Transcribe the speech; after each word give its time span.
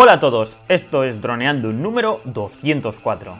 Hola 0.00 0.12
a 0.12 0.20
todos, 0.20 0.56
esto 0.68 1.02
es 1.02 1.20
Droneando 1.20 1.72
número 1.72 2.20
204. 2.22 3.36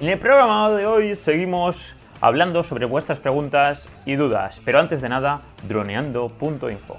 En 0.00 0.08
el 0.08 0.18
programa 0.20 0.70
de 0.70 0.86
hoy 0.86 1.16
seguimos 1.16 1.96
hablando 2.20 2.62
sobre 2.62 2.86
vuestras 2.86 3.18
preguntas 3.18 3.88
y 4.06 4.14
dudas, 4.14 4.62
pero 4.64 4.78
antes 4.78 5.02
de 5.02 5.08
nada, 5.08 5.42
droneando.info. 5.66 6.98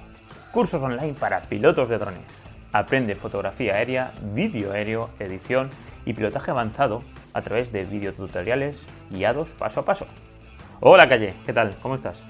Cursos 0.51 0.83
online 0.83 1.13
para 1.17 1.43
pilotos 1.43 1.87
de 1.87 1.97
drones. 1.97 2.25
Aprende 2.73 3.15
fotografía 3.15 3.75
aérea, 3.75 4.11
vídeo 4.33 4.73
aéreo, 4.73 5.11
edición 5.19 5.69
y 6.03 6.13
pilotaje 6.13 6.51
avanzado 6.51 7.03
a 7.33 7.41
través 7.41 7.71
de 7.71 7.85
videotutoriales 7.85 8.85
guiados 9.09 9.49
paso 9.51 9.81
a 9.81 9.85
paso. 9.85 10.05
Hola 10.79 11.07
Calle, 11.07 11.33
¿qué 11.45 11.53
tal? 11.53 11.75
¿Cómo 11.81 11.95
estás? 11.95 12.23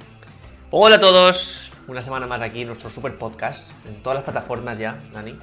Hola 0.72 0.96
a 0.96 1.00
todos, 1.00 1.72
una 1.88 2.02
semana 2.02 2.28
más 2.28 2.42
aquí 2.42 2.62
en 2.62 2.68
nuestro 2.68 2.90
super 2.90 3.18
podcast, 3.18 3.72
en 3.88 4.02
todas 4.02 4.18
las 4.18 4.24
plataformas 4.24 4.78
ya, 4.78 4.98
Dani. 5.14 5.38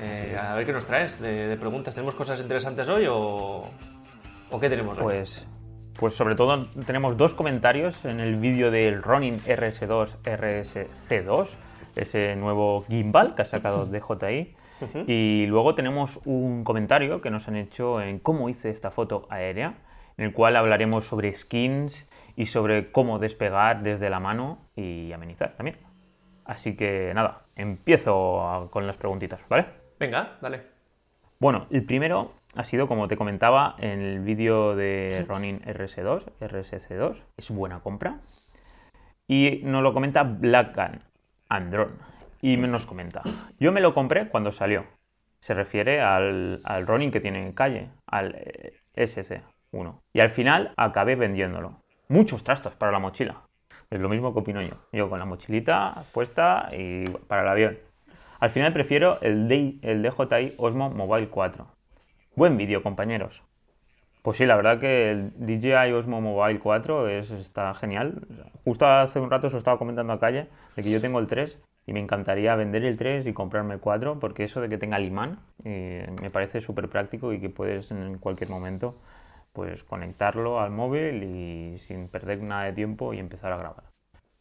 Eh, 0.00 0.38
a 0.40 0.54
ver 0.54 0.66
qué 0.66 0.72
nos 0.72 0.84
traes 0.84 1.20
de, 1.20 1.48
de 1.48 1.56
preguntas. 1.56 1.94
¿Tenemos 1.94 2.14
cosas 2.14 2.40
interesantes 2.40 2.88
hoy 2.88 3.06
o, 3.08 3.68
o 4.50 4.60
qué 4.60 4.68
tenemos 4.68 4.98
hoy? 4.98 5.04
Pues, 5.04 5.46
pues 5.98 6.14
sobre 6.14 6.34
todo 6.34 6.66
tenemos 6.86 7.16
dos 7.16 7.34
comentarios 7.34 8.04
en 8.04 8.20
el 8.20 8.36
vídeo 8.36 8.70
del 8.70 9.02
Ronin 9.02 9.36
RS2 9.38 10.22
RSC2, 10.22 11.48
ese 11.96 12.36
nuevo 12.36 12.84
gimbal 12.88 13.34
que 13.34 13.42
ha 13.42 13.46
sacado 13.46 13.86
DJI. 13.90 14.54
Y 15.06 15.46
luego 15.46 15.74
tenemos 15.74 16.20
un 16.24 16.64
comentario 16.64 17.20
que 17.20 17.30
nos 17.30 17.48
han 17.48 17.56
hecho 17.56 18.00
en 18.00 18.18
cómo 18.18 18.48
hice 18.48 18.70
esta 18.70 18.90
foto 18.90 19.26
aérea, 19.30 19.74
en 20.16 20.24
el 20.26 20.32
cual 20.32 20.56
hablaremos 20.56 21.04
sobre 21.04 21.34
skins 21.34 22.10
y 22.36 22.46
sobre 22.46 22.90
cómo 22.92 23.18
despegar 23.18 23.82
desde 23.82 24.10
la 24.10 24.20
mano 24.20 24.58
y 24.76 25.12
amenizar 25.12 25.54
también. 25.56 25.76
Así 26.44 26.76
que 26.76 27.12
nada, 27.14 27.42
empiezo 27.56 28.68
con 28.70 28.86
las 28.86 28.96
preguntitas, 28.96 29.40
¿vale? 29.48 29.66
Venga, 29.98 30.38
dale. 30.40 30.62
Bueno, 31.40 31.66
el 31.70 31.84
primero 31.84 32.32
ha 32.56 32.64
sido, 32.64 32.88
como 32.88 33.06
te 33.06 33.16
comentaba, 33.16 33.76
en 33.78 34.00
el 34.00 34.20
vídeo 34.20 34.74
de 34.74 35.24
Ronin 35.28 35.60
RS2, 35.60 36.24
RSC2, 36.40 37.22
es 37.36 37.50
buena 37.50 37.80
compra. 37.80 38.20
Y 39.28 39.60
nos 39.62 39.82
lo 39.82 39.92
comenta 39.92 40.22
Black 40.22 41.00
Andron. 41.48 41.98
Y 42.40 42.56
nos 42.56 42.86
comenta, 42.86 43.22
yo 43.58 43.72
me 43.72 43.80
lo 43.80 43.94
compré 43.94 44.28
cuando 44.28 44.52
salió. 44.52 44.86
Se 45.40 45.54
refiere 45.54 46.00
al, 46.00 46.60
al 46.64 46.86
Ronin 46.86 47.10
que 47.10 47.20
tiene 47.20 47.42
en 47.44 47.52
calle, 47.52 47.90
al 48.06 48.34
eh, 48.36 48.80
SC1. 48.94 50.00
Y 50.12 50.20
al 50.20 50.30
final 50.30 50.72
acabé 50.76 51.16
vendiéndolo. 51.16 51.82
Muchos 52.08 52.44
trastos 52.44 52.74
para 52.74 52.92
la 52.92 52.98
mochila. 52.98 53.42
Es 53.90 54.00
lo 54.00 54.08
mismo 54.08 54.32
que 54.32 54.40
opino 54.40 54.62
yo. 54.62 54.74
Yo 54.92 55.08
con 55.08 55.18
la 55.18 55.24
mochilita 55.24 56.04
puesta 56.12 56.70
y 56.72 57.08
para 57.08 57.42
el 57.42 57.48
avión. 57.48 57.78
Al 58.40 58.50
final 58.50 58.72
prefiero 58.72 59.18
el, 59.20 59.48
DJI 59.48 60.54
Osmo 60.58 60.90
Mobile 60.90 61.28
4. 61.28 61.66
Buen 62.36 62.56
vídeo, 62.56 62.82
compañeros. 62.82 63.42
Pues 64.22 64.36
sí, 64.36 64.46
la 64.46 64.56
verdad 64.56 64.78
que 64.78 65.10
el 65.10 65.32
DJI 65.38 65.92
Osmo 65.92 66.20
Mobile 66.20 66.60
4 66.60 67.08
es, 67.08 67.30
está 67.30 67.74
genial. 67.74 68.26
Justo 68.64 68.86
hace 68.86 69.18
un 69.18 69.30
rato 69.30 69.48
os 69.48 69.54
estaba 69.54 69.78
comentando 69.78 70.12
a 70.12 70.20
calle 70.20 70.48
de 70.76 70.82
que 70.82 70.90
yo 70.90 71.00
tengo 71.00 71.18
el 71.18 71.26
3 71.26 71.58
y 71.88 71.94
me 71.94 72.00
encantaría 72.00 72.54
vender 72.54 72.84
el 72.84 72.98
3 72.98 73.26
y 73.26 73.32
comprarme 73.32 73.72
el 73.72 73.80
4 73.80 74.20
porque 74.20 74.44
eso 74.44 74.60
de 74.60 74.68
que 74.68 74.76
tenga 74.76 74.98
el 74.98 75.10
eh, 75.64 76.06
me 76.20 76.30
parece 76.30 76.60
súper 76.60 76.90
práctico 76.90 77.32
y 77.32 77.40
que 77.40 77.48
puedes 77.48 77.90
en 77.90 78.18
cualquier 78.18 78.50
momento 78.50 78.96
pues 79.54 79.84
conectarlo 79.84 80.60
al 80.60 80.70
móvil 80.70 81.22
y 81.22 81.78
sin 81.78 82.08
perder 82.08 82.42
nada 82.42 82.64
de 82.64 82.74
tiempo 82.74 83.14
y 83.14 83.18
empezar 83.18 83.52
a 83.52 83.56
grabar. 83.56 83.84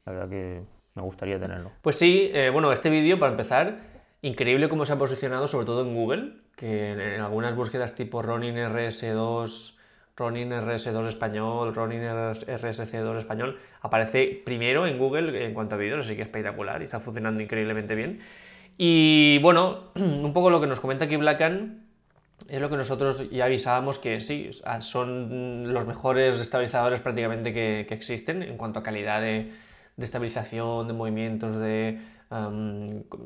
La 0.06 0.12
verdad 0.12 0.30
que 0.30 0.62
me 0.94 1.02
gustaría 1.02 1.40
tenerlo. 1.40 1.72
Pues 1.82 1.96
sí, 1.96 2.30
eh, 2.34 2.50
bueno, 2.50 2.74
este 2.74 2.90
vídeo, 2.90 3.18
para 3.18 3.32
empezar, 3.32 3.80
increíble 4.22 4.68
cómo 4.68 4.86
se 4.86 4.92
ha 4.94 4.98
posicionado, 4.98 5.48
sobre 5.48 5.66
todo 5.66 5.82
en 5.88 5.96
Google, 5.96 6.34
que 6.58 6.92
en, 6.92 7.00
en 7.00 7.22
algunas 7.22 7.56
búsquedas 7.56 7.96
tipo 7.96 8.22
Ronin 8.22 8.58
RS2, 8.58 9.77
Ronin 10.18 10.52
RS2 10.52 11.08
español, 11.08 11.76
Ronin 11.76 12.02
RSC2 12.02 13.18
español, 13.18 13.60
aparece 13.82 14.42
primero 14.44 14.88
en 14.88 14.98
Google 14.98 15.46
en 15.46 15.54
cuanto 15.54 15.76
a 15.76 15.78
vídeos, 15.78 16.06
así 16.06 16.16
que 16.16 16.24
espectacular 16.24 16.82
y 16.82 16.86
está 16.86 17.00
funcionando 17.00 17.42
increíblemente 17.42 17.94
bien. 17.94 18.20
Y 18.78 19.38
bueno, 19.40 19.92
un 19.96 20.34
poco 20.34 20.50
lo 20.50 20.60
que 20.60 20.68
nos 20.68 20.80
comenta 20.80 21.06
aquí 21.06 21.16
Blackan 21.18 21.84
es 22.50 22.62
lo 22.62 22.70
que 22.70 22.78
nosotros 22.78 23.30
ya 23.30 23.46
avisábamos 23.46 24.00
que 24.00 24.20
sí, 24.20 24.50
son 24.80 25.74
los 25.74 25.86
mejores 25.86 26.40
estabilizadores 26.40 27.00
prácticamente 27.00 27.54
que, 27.54 27.82
existen 27.90 28.42
en 28.42 28.58
cuanto 28.58 28.80
a 28.80 28.84
calidad 28.84 29.22
de, 29.22 29.52
estabilización, 29.98 30.88
de 30.88 30.94
movimientos, 30.94 31.58
de 31.58 32.00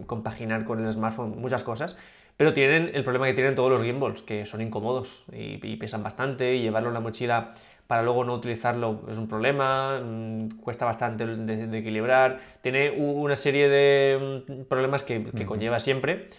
compaginar 0.08 0.66
con 0.66 0.86
el 0.86 0.92
smartphone, 0.92 1.40
muchas 1.40 1.64
cosas. 1.64 1.98
Pero 2.42 2.54
tienen 2.54 2.90
el 2.96 3.04
problema 3.04 3.28
que 3.28 3.36
tienen 3.36 3.54
todos 3.54 3.70
los 3.70 3.84
gimbals, 3.84 4.24
que 4.24 4.48
son 4.48 4.62
incómodos 4.62 5.26
y, 5.32 5.60
y 5.62 5.76
pesan 5.76 6.02
bastante, 6.02 6.56
y 6.56 6.64
llevarlo 6.64 6.88
en 6.88 6.96
la 6.96 7.00
mochila 7.00 7.54
para 7.86 8.02
luego 8.02 8.24
no 8.24 8.34
utilizarlo 8.34 9.04
es 9.12 9.20
un 9.20 9.28
problema, 9.28 10.02
mmm, 10.04 10.50
cuesta 10.60 10.84
bastante 10.86 11.28
de, 11.28 11.68
de, 11.68 11.78
equilibrar, 11.78 12.42
tiene 12.64 12.90
una 12.90 13.36
serie 13.36 13.70
de 13.70 14.42
mm, 14.48 14.64
problemas 14.64 15.04
que, 15.04 15.24
que 15.24 15.46
conlleva 15.46 15.80
siempre 15.80 16.30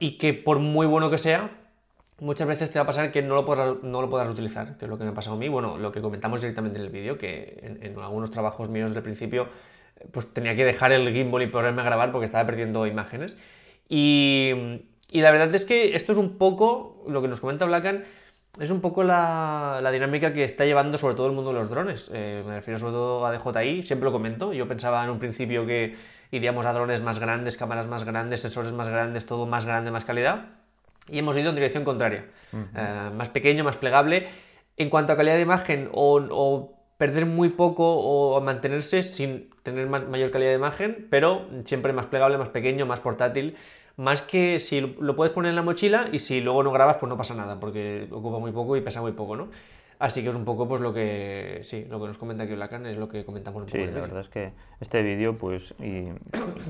y 0.00 0.18
que 0.18 0.34
por 0.34 0.58
muy 0.58 0.88
bueno 0.88 1.10
que 1.10 1.18
sea, 1.18 1.48
muchas 2.18 2.48
veces 2.48 2.72
te 2.72 2.80
va 2.80 2.82
a 2.82 2.86
pasar 2.86 3.12
que 3.12 3.22
no 3.22 3.36
lo, 3.36 3.44
podrás, 3.44 3.84
no 3.84 4.02
lo 4.02 4.10
podrás 4.10 4.28
utilizar, 4.28 4.76
que 4.78 4.86
es 4.86 4.88
lo 4.88 4.98
que 4.98 5.04
me 5.04 5.10
ha 5.10 5.14
pasado 5.14 5.36
a 5.36 5.38
mí. 5.38 5.48
Bueno, 5.48 5.78
lo 5.78 5.92
que 5.92 6.00
comentamos 6.00 6.40
directamente 6.40 6.80
en 6.80 6.86
el 6.86 6.90
vídeo, 6.90 7.18
que 7.18 7.60
en, 7.62 7.86
en, 7.86 7.96
algunos 8.00 8.32
trabajos 8.32 8.68
míos 8.68 8.90
desde 8.90 8.98
el 8.98 9.04
principio, 9.04 9.46
pues 10.10 10.34
tenía 10.34 10.56
que 10.56 10.64
dejar 10.64 10.90
el 10.90 11.14
gimbal 11.14 11.42
y 11.42 11.46
ponerme 11.46 11.82
a 11.82 11.84
grabar 11.84 12.10
porque 12.10 12.24
estaba 12.24 12.44
perdiendo 12.44 12.84
imágenes. 12.84 13.36
Y, 13.88 14.50
y 15.10 15.20
la 15.20 15.30
verdad 15.30 15.54
es 15.54 15.64
que 15.64 15.94
esto 15.94 16.12
es 16.12 16.18
un 16.18 16.38
poco, 16.38 17.04
lo 17.08 17.22
que 17.22 17.28
nos 17.28 17.40
comenta 17.40 17.64
Blackan, 17.64 18.04
es 18.60 18.70
un 18.70 18.80
poco 18.80 19.02
la, 19.02 19.80
la, 19.82 19.90
dinámica 19.90 20.32
que 20.32 20.44
está 20.44 20.64
llevando 20.64 20.96
sobre 20.96 21.14
todo 21.14 21.26
el 21.26 21.32
mundo 21.32 21.52
de 21.52 21.58
los 21.58 21.68
drones. 21.68 22.10
Eh, 22.14 22.42
me 22.46 22.54
refiero 22.54 22.78
sobre 22.78 22.92
todo 22.92 23.26
a 23.26 23.32
DJI, 23.32 23.82
siempre 23.82 24.06
lo 24.06 24.12
comento. 24.12 24.54
Yo 24.54 24.66
pensaba 24.66 25.04
en 25.04 25.10
un 25.10 25.18
principio 25.18 25.66
que 25.66 25.94
iríamos 26.30 26.64
a 26.64 26.72
drones 26.72 27.02
más 27.02 27.18
grandes, 27.18 27.58
cámaras 27.58 27.86
más 27.86 28.04
grandes, 28.04 28.40
sensores 28.40 28.72
más 28.72 28.88
grandes, 28.88 29.26
todo 29.26 29.46
más 29.46 29.66
grande, 29.66 29.90
más 29.90 30.06
calidad 30.06 30.56
y 31.08 31.18
hemos 31.18 31.36
ido 31.36 31.50
en 31.50 31.54
dirección 31.54 31.84
contraria. 31.84 32.24
Uh 32.52 32.56
-huh. 32.56 33.10
uh, 33.10 33.14
más 33.14 33.28
pequeño, 33.28 33.64
más 33.64 33.76
plegable. 33.76 34.28
En 34.76 34.90
cuanto 34.90 35.12
a 35.12 35.16
calidad 35.16 35.36
de 35.36 35.42
imagen, 35.42 35.88
o, 35.92 36.20
o, 36.30 36.72
perder 36.98 37.26
muy 37.26 37.50
poco 37.50 37.84
o 37.98 38.40
mantenerse 38.40 39.02
sin 39.02 39.50
tener 39.62 39.86
más, 39.86 40.08
mayor 40.08 40.30
calidad 40.30 40.50
de 40.50 40.56
imagen, 40.56 41.08
pero 41.10 41.46
siempre 41.64 41.92
más 41.92 42.06
plegable, 42.06 42.38
más 42.38 42.48
pequeño, 42.48 42.86
más 42.86 43.00
portátil. 43.00 43.56
Más 43.96 44.20
que 44.22 44.60
si 44.60 44.80
lo 44.80 45.16
puedes 45.16 45.32
poner 45.32 45.50
en 45.50 45.56
la 45.56 45.62
mochila 45.62 46.08
y 46.12 46.18
si 46.18 46.40
luego 46.40 46.62
no 46.62 46.70
grabas, 46.72 46.98
pues 46.98 47.08
no 47.08 47.16
pasa 47.16 47.34
nada, 47.34 47.58
porque 47.58 48.08
ocupa 48.10 48.38
muy 48.38 48.52
poco 48.52 48.76
y 48.76 48.82
pesa 48.82 49.00
muy 49.00 49.12
poco, 49.12 49.36
¿no? 49.36 49.48
Así 49.98 50.22
que 50.22 50.28
es 50.28 50.34
un 50.34 50.44
poco 50.44 50.68
pues 50.68 50.82
lo 50.82 50.92
que 50.92 51.60
sí, 51.62 51.86
lo 51.88 51.98
que 51.98 52.08
nos 52.08 52.18
comenta 52.18 52.44
aquí 52.44 52.54
Blacan 52.54 52.84
es 52.84 52.98
lo 52.98 53.08
que 53.08 53.24
comentamos 53.24 53.62
un 53.62 53.68
Sí, 53.70 53.78
poco 53.78 53.90
la 53.92 54.00
verdad 54.02 54.20
es 54.20 54.28
que 54.28 54.52
este 54.80 55.02
vídeo, 55.02 55.38
pues, 55.38 55.74
y 55.78 56.08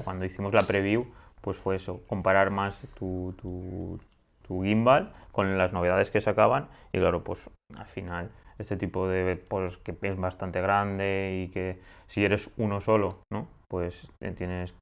cuando 0.05 0.25
hicimos 0.25 0.55
la 0.55 0.63
preview, 0.63 1.07
pues 1.41 1.57
fue 1.57 1.75
eso, 1.77 2.03
comparar 2.07 2.51
más 2.51 2.79
tu, 2.97 3.35
tu, 3.41 3.99
tu 4.47 4.63
gimbal 4.63 5.13
con 5.33 5.59
las 5.59 5.73
novedades 5.73 6.13
que 6.13 6.21
sacaban 6.21 6.69
y 6.93 6.99
claro, 6.99 7.25
pues 7.25 7.41
al 7.77 7.87
final 7.87 8.31
este 8.59 8.77
tipo 8.77 9.09
de 9.09 9.37
pues 9.37 9.77
que 9.79 9.97
es 10.03 10.17
bastante 10.17 10.61
grande 10.61 11.43
y 11.45 11.49
que 11.53 11.81
si 12.07 12.25
eres 12.25 12.51
uno 12.57 12.81
solo, 12.81 13.19
¿no? 13.33 13.49
Pues 13.69 14.09
tienes 14.37 14.75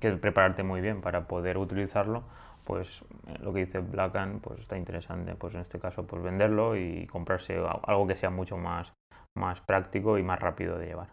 que 0.00 0.12
prepararte 0.12 0.62
muy 0.62 0.80
bien 0.80 1.00
para 1.00 1.26
poder 1.26 1.58
utilizarlo, 1.58 2.24
pues 2.64 3.02
lo 3.40 3.52
que 3.52 3.60
dice 3.60 3.80
Blackan 3.80 4.40
pues 4.40 4.60
está 4.60 4.76
interesante, 4.76 5.34
pues 5.34 5.54
en 5.54 5.60
este 5.60 5.78
caso 5.78 6.06
pues 6.06 6.22
venderlo 6.22 6.76
y 6.76 7.06
comprarse 7.06 7.58
algo 7.84 8.06
que 8.06 8.16
sea 8.16 8.30
mucho 8.30 8.56
más 8.56 8.92
más 9.36 9.60
práctico 9.60 10.18
y 10.18 10.22
más 10.22 10.40
rápido 10.40 10.78
de 10.78 10.86
llevar. 10.86 11.10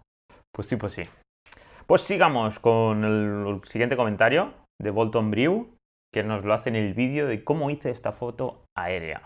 Pues 0.54 0.68
sí, 0.68 0.76
pues 0.76 0.94
sí. 0.94 1.04
Pues 1.86 2.02
sigamos 2.02 2.60
con 2.60 3.04
el 3.04 3.62
siguiente 3.66 3.96
comentario 3.96 4.54
de 4.82 4.92
Bolton 4.92 5.32
Brew, 5.32 5.70
que 6.14 6.24
nos 6.24 6.44
lo 6.44 6.54
hace 6.54 6.70
en 6.70 6.76
el 6.76 6.94
vídeo 6.94 7.28
de 7.28 7.44
cómo 7.44 7.70
hice 7.70 7.92
esta 7.92 8.12
foto 8.12 8.64
aérea. 8.76 9.22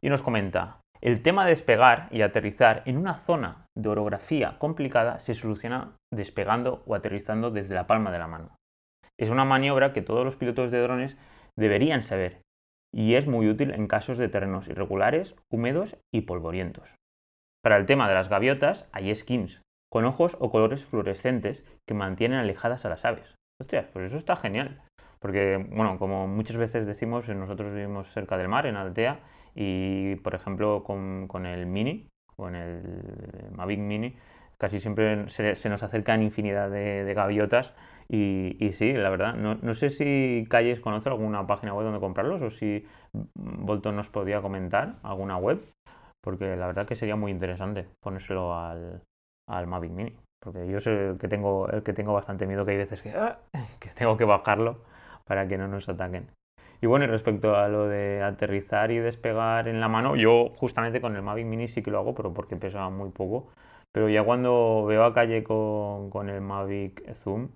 Y 0.00 0.08
nos 0.08 0.22
comenta, 0.22 0.80
el 1.00 1.22
tema 1.22 1.44
de 1.44 1.50
despegar 1.50 2.08
y 2.10 2.22
aterrizar 2.22 2.82
en 2.86 2.96
una 2.96 3.16
zona 3.16 3.66
de 3.76 3.88
orografía 3.88 4.58
complicada 4.58 5.18
se 5.18 5.34
soluciona 5.34 5.96
despegando 6.12 6.82
o 6.86 6.94
aterrizando 6.94 7.50
desde 7.50 7.74
la 7.74 7.86
palma 7.86 8.10
de 8.10 8.18
la 8.18 8.26
mano. 8.26 8.56
Es 9.18 9.30
una 9.30 9.44
maniobra 9.44 9.92
que 9.92 10.02
todos 10.02 10.24
los 10.24 10.36
pilotos 10.36 10.70
de 10.70 10.80
drones 10.80 11.16
deberían 11.56 12.02
saber 12.02 12.42
y 12.94 13.14
es 13.14 13.26
muy 13.26 13.48
útil 13.48 13.72
en 13.72 13.88
casos 13.88 14.18
de 14.18 14.28
terrenos 14.28 14.68
irregulares, 14.68 15.36
húmedos 15.50 15.98
y 16.12 16.22
polvorientos. 16.22 16.94
Para 17.62 17.76
el 17.76 17.86
tema 17.86 18.08
de 18.08 18.14
las 18.14 18.28
gaviotas 18.28 18.88
hay 18.92 19.14
skins 19.14 19.62
con 19.92 20.04
ojos 20.04 20.36
o 20.40 20.50
colores 20.50 20.84
fluorescentes 20.84 21.64
que 21.86 21.94
mantienen 21.94 22.38
alejadas 22.38 22.84
a 22.84 22.88
las 22.88 23.04
aves. 23.04 23.34
Hostia, 23.60 23.90
pues 23.92 24.06
eso 24.06 24.18
está 24.18 24.36
genial. 24.36 24.82
Porque, 25.18 25.56
bueno, 25.70 25.98
como 25.98 26.26
muchas 26.28 26.56
veces 26.56 26.86
decimos, 26.86 27.28
nosotros 27.28 27.72
vivimos 27.74 28.08
cerca 28.12 28.36
del 28.36 28.48
mar, 28.48 28.66
en 28.66 28.76
Altea, 28.76 29.20
y 29.54 30.16
por 30.16 30.34
ejemplo 30.34 30.84
con, 30.84 31.26
con 31.28 31.46
el 31.46 31.66
Mini, 31.66 32.08
con 32.36 32.54
el 32.54 33.50
Mavic 33.52 33.80
Mini, 33.80 34.14
casi 34.58 34.80
siempre 34.80 35.28
se, 35.28 35.68
nos 35.68 35.82
acercan 35.82 36.22
infinidad 36.22 36.70
de, 36.70 37.12
gaviotas 37.14 37.74
y, 38.08 38.56
y, 38.64 38.72
sí, 38.72 38.92
la 38.92 39.10
verdad, 39.10 39.34
no, 39.34 39.56
no, 39.56 39.74
sé 39.74 39.90
si 39.90 40.46
Calles 40.48 40.80
conoce 40.80 41.08
alguna 41.08 41.46
página 41.46 41.74
web 41.74 41.86
donde 41.86 42.00
comprarlos 42.00 42.40
o 42.42 42.50
si 42.50 42.86
Bolton 43.34 43.96
nos 43.96 44.08
podría 44.08 44.40
comentar 44.42 44.96
alguna 45.02 45.38
web, 45.38 45.60
porque 46.22 46.56
la 46.56 46.66
verdad 46.66 46.86
que 46.86 46.94
sería 46.94 47.16
muy 47.16 47.32
interesante 47.32 47.88
ponérselo 48.00 48.54
al, 48.54 49.02
al 49.48 49.66
Mavic 49.66 49.92
Mini. 49.92 50.16
Porque 50.40 50.68
yo 50.68 50.78
soy 50.78 50.94
el 50.94 51.18
que 51.18 51.28
tengo, 51.28 51.68
el 51.70 51.82
que 51.82 51.92
tengo 51.92 52.12
bastante 52.12 52.46
miedo 52.46 52.64
que 52.64 52.72
hay 52.72 52.76
veces 52.76 53.02
que, 53.02 53.10
¡ah! 53.10 53.38
que 53.80 53.88
tengo 53.90 54.16
que 54.16 54.24
bajarlo 54.24 54.78
para 55.26 55.48
que 55.48 55.58
no 55.58 55.68
nos 55.68 55.88
ataquen. 55.88 56.30
Y 56.80 56.86
bueno, 56.86 57.06
y 57.06 57.08
respecto 57.08 57.56
a 57.56 57.68
lo 57.68 57.88
de 57.88 58.22
aterrizar 58.22 58.90
y 58.90 58.98
despegar 58.98 59.68
en 59.68 59.80
la 59.80 59.88
mano, 59.88 60.16
yo 60.16 60.50
justamente 60.56 61.00
con 61.00 61.16
el 61.16 61.22
Mavic 61.22 61.46
Mini 61.46 61.68
sí 61.68 61.82
que 61.82 61.90
lo 61.90 61.98
hago, 61.98 62.14
pero 62.14 62.34
porque 62.34 62.56
pesa 62.56 62.88
muy 62.90 63.10
poco. 63.10 63.48
Pero 63.92 64.08
ya 64.08 64.22
cuando 64.24 64.84
veo 64.86 65.04
a 65.04 65.14
calle 65.14 65.42
con, 65.42 66.10
con 66.10 66.28
el 66.28 66.42
Mavic 66.42 67.14
Zoom, 67.14 67.48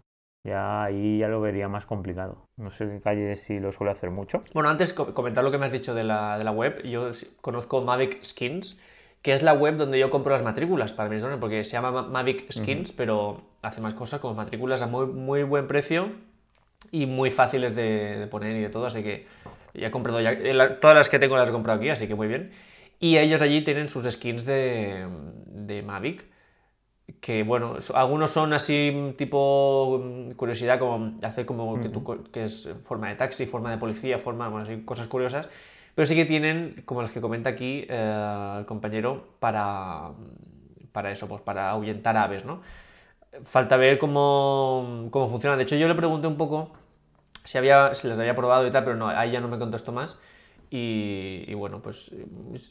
ya 0.46 0.84
ahí 0.84 1.18
ya 1.18 1.28
lo 1.28 1.42
vería 1.42 1.68
más 1.68 1.84
complicado. 1.84 2.46
No 2.56 2.70
sé 2.70 2.88
qué 2.88 3.00
calle 3.00 3.36
si 3.36 3.60
lo 3.60 3.72
suele 3.72 3.92
hacer 3.92 4.10
mucho. 4.10 4.40
Bueno, 4.54 4.70
antes 4.70 4.94
comentar 4.94 5.44
lo 5.44 5.50
que 5.50 5.58
me 5.58 5.66
has 5.66 5.72
dicho 5.72 5.94
de 5.94 6.04
la, 6.04 6.38
de 6.38 6.44
la 6.44 6.52
web. 6.52 6.82
Yo 6.84 7.10
conozco 7.42 7.82
Mavic 7.82 8.24
Skins, 8.24 8.82
que 9.20 9.34
es 9.34 9.42
la 9.42 9.52
web 9.52 9.76
donde 9.76 9.98
yo 9.98 10.08
compro 10.08 10.32
las 10.32 10.42
matrículas 10.42 10.94
para 10.94 11.10
mis 11.10 11.20
drones, 11.20 11.40
porque 11.40 11.62
se 11.62 11.72
llama 11.72 12.02
Mavic 12.02 12.50
Skins, 12.50 12.92
pero 12.92 13.42
hace 13.60 13.82
más 13.82 13.92
cosas 13.92 14.20
como 14.20 14.32
matrículas 14.32 14.80
a 14.80 14.86
muy, 14.86 15.04
muy 15.04 15.42
buen 15.42 15.68
precio 15.68 16.08
y 16.90 17.06
muy 17.06 17.30
fáciles 17.30 17.74
de, 17.74 18.26
poner 18.30 18.56
y 18.56 18.60
de 18.60 18.68
todo, 18.68 18.86
así 18.86 19.02
que 19.02 19.26
ya 19.74 19.88
he 19.88 19.90
comprado 19.90 20.20
ya, 20.20 20.32
eh, 20.32 20.78
todas 20.80 20.96
las 20.96 21.08
que 21.08 21.18
tengo 21.18 21.36
las 21.36 21.48
he 21.48 21.52
comprado 21.52 21.78
aquí, 21.78 21.88
así 21.88 22.08
que 22.08 22.14
muy 22.14 22.28
bien. 22.28 22.50
Y 22.98 23.16
ellos 23.16 23.40
allí 23.40 23.62
tienen 23.62 23.88
sus 23.88 24.04
skins 24.10 24.44
de, 24.44 25.06
de 25.46 25.82
Mavic, 25.82 26.24
que 27.20 27.42
bueno, 27.42 27.76
algunos 27.94 28.30
son 28.30 28.52
así 28.52 29.14
tipo 29.16 30.00
mm, 30.02 30.32
curiosidad, 30.32 30.78
como 30.78 31.18
hace 31.22 31.46
como 31.46 31.80
que, 31.80 31.88
tú, 31.88 32.04
que 32.32 32.44
es 32.44 32.68
forma 32.84 33.08
de 33.08 33.16
taxi, 33.16 33.46
forma 33.46 33.70
de 33.70 33.78
policía, 33.78 34.18
forma, 34.18 34.48
bueno, 34.48 34.66
así, 34.66 34.82
cosas 34.82 35.08
curiosas, 35.08 35.48
pero 35.94 36.06
sí 36.06 36.14
que 36.14 36.24
tienen, 36.24 36.82
como 36.84 37.02
las 37.02 37.10
que 37.10 37.20
comenta 37.20 37.50
aquí 37.50 37.86
eh, 37.88 38.56
el 38.58 38.66
compañero, 38.66 39.28
para, 39.38 40.10
para 40.92 41.10
eso, 41.10 41.28
pues 41.28 41.42
para 41.42 41.70
ahuyentar 41.70 42.16
aves, 42.16 42.44
¿no? 42.44 42.60
Falta 43.44 43.76
ver 43.76 43.98
cómo, 43.98 45.08
cómo 45.10 45.28
funciona. 45.30 45.56
De 45.56 45.62
hecho, 45.62 45.76
yo 45.76 45.88
le 45.88 45.94
pregunté 45.94 46.26
un 46.26 46.36
poco 46.36 46.72
si, 47.44 47.58
había, 47.58 47.94
si 47.94 48.08
las 48.08 48.18
había 48.18 48.36
probado 48.36 48.66
y 48.66 48.70
tal, 48.70 48.84
pero 48.84 48.96
no, 48.96 49.08
ahí 49.08 49.30
ya 49.30 49.40
no 49.40 49.48
me 49.48 49.58
contestó 49.58 49.92
más. 49.92 50.16
Y, 50.72 51.52
bueno, 51.54 51.82
pues 51.82 52.12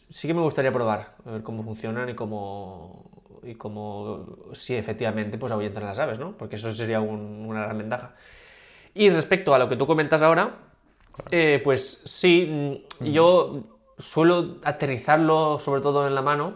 sí 0.10 0.28
que 0.28 0.34
me 0.34 0.40
gustaría 0.40 0.72
probar, 0.72 1.16
a 1.26 1.32
ver 1.32 1.44
cómo 1.44 1.64
funcionan 1.64 2.08
y 2.08 2.16
cómo, 2.16 3.12
y 3.44 3.56
cómo 3.56 4.38
si 4.54 4.76
efectivamente 4.76 5.38
pues 5.38 5.52
ahuyentan 5.52 5.84
las 5.84 6.00
aves, 6.00 6.18
¿no? 6.18 6.38
Porque 6.38 6.56
eso 6.56 6.72
sería 6.72 7.02
una 7.02 7.64
gran 7.64 7.78
ventaja. 7.78 8.16
Y 8.94 9.10
respecto 9.10 9.54
a 9.54 9.60
lo 9.60 9.68
que 9.68 9.76
tú 9.76 9.86
comentas 9.86 10.22
ahora, 10.22 10.60
eh, 11.30 11.60
pues 11.62 12.04
sí, 12.06 12.86
yo 13.02 13.64
suelo 13.98 14.60
aterrizarlo 14.64 15.60
sobre 15.60 15.82
todo 15.82 16.08
en 16.08 16.16
la 16.16 16.22
mano 16.22 16.54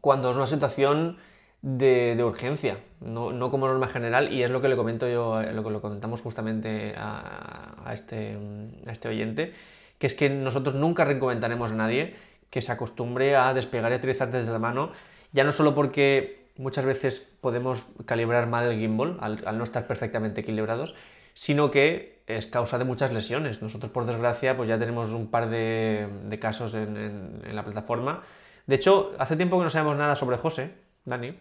cuando 0.00 0.30
es 0.30 0.36
una 0.36 0.46
situación 0.46 1.18
de, 1.62 2.22
urgencia, 2.24 2.78
no, 3.00 3.50
como 3.50 3.66
norma 3.66 3.88
general, 3.88 4.32
y 4.32 4.42
es 4.42 4.50
lo 4.50 4.60
que 4.60 4.68
le 4.68 4.76
comento 4.76 5.08
yo, 5.08 5.40
eh, 5.40 5.52
lo 5.52 5.62
que 5.62 5.70
lo 5.70 5.80
comentamos 5.80 6.22
justamente 6.22 6.94
a, 6.96 7.90
este, 7.92 8.38
a 8.86 8.92
este 8.92 9.08
oyente, 9.08 9.52
que 9.98 10.06
es 10.06 10.14
que 10.14 10.30
nosotros 10.30 10.74
nunca 10.74 11.04
recomendaremos 11.04 11.72
a 11.72 11.74
nadie 11.74 12.14
que 12.48 12.62
se 12.62 12.72
acostumbre 12.72 13.36
a 13.36 13.52
despegar 13.54 13.92
y 13.92 13.96
aterrizar 13.96 14.30
desde 14.30 14.50
la 14.50 14.58
mano, 14.58 14.92
ya 15.32 15.44
no 15.44 15.52
solo 15.52 15.74
porque 15.74 16.46
muchas 16.56 16.84
veces 16.84 17.20
podemos 17.40 17.84
calibrar 18.06 18.46
mal 18.46 18.66
el 18.66 18.78
gimbal 18.78 19.18
al, 19.20 19.58
no 19.58 19.64
estar 19.64 19.86
perfectamente 19.86 20.40
equilibrados, 20.40 20.94
sino 21.34 21.70
que 21.70 22.22
es 22.26 22.46
causa 22.46 22.78
de 22.78 22.84
muchas 22.84 23.12
lesiones. 23.12 23.62
Nosotros, 23.62 23.92
por 23.92 24.04
desgracia, 24.06 24.56
pues 24.56 24.68
ya 24.68 24.78
tenemos 24.78 25.10
un 25.10 25.30
par 25.30 25.48
de, 25.48 26.38
casos 26.40 26.74
en, 26.74 26.96
en, 27.44 27.54
la 27.56 27.64
plataforma. 27.64 28.22
De 28.66 28.76
hecho, 28.76 29.12
hace 29.18 29.36
tiempo 29.36 29.58
que 29.58 29.64
no 29.64 29.70
sabemos 29.70 29.96
nada 29.96 30.16
sobre 30.16 30.36
José, 30.36 30.74
Dani, 31.04 31.34